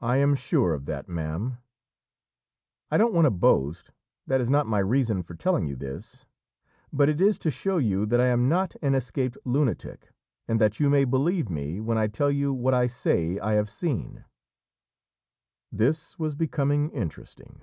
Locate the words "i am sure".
0.00-0.72